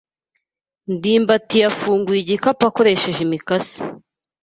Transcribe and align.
ndimbati 0.93 1.55
yafunguye 1.63 2.19
igikapu 2.21 2.63
akoresheje 2.69 3.19
imikasi. 3.27 3.77